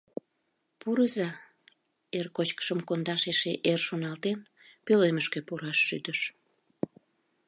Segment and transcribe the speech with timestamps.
[0.79, 1.29] —Пурыза,—
[2.17, 4.39] эр кочкышым кондаш эше эр шоналтен,
[4.85, 6.19] пӧлемышке пураш шӱдыш.